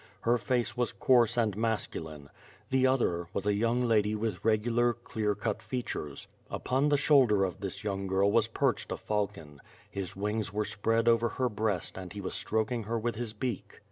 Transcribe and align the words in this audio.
Her 0.21 0.39
face 0.39 0.75
was 0.75 0.93
coarse 0.93 1.37
and 1.37 1.55
masculine. 1.55 2.31
The 2.71 2.87
other 2.87 3.27
was 3.35 3.45
a 3.45 3.53
young 3.53 3.85
lady 3.87 4.15
with 4.15 4.43
regular, 4.43 4.93
clear 4.93 5.35
cut 5.35 5.61
features. 5.61 6.27
Upon 6.49 6.89
the 6.89 6.97
shoul 6.97 7.27
der 7.27 7.43
of 7.43 7.59
this 7.59 7.83
yoimg 7.83 8.07
girl 8.07 8.31
was 8.31 8.47
perched 8.47 8.91
a 8.91 8.97
falcon; 8.97 9.61
his 9.91 10.15
wings 10.15 10.51
were 10.51 10.65
spread 10.65 11.07
over 11.07 11.29
her 11.29 11.49
breast 11.49 11.99
and 11.99 12.13
he 12.13 12.19
was 12.19 12.33
stroking 12.33 12.85
her 12.85 12.97
with 12.97 13.13
his 13.13 13.33
beak. 13.33 13.79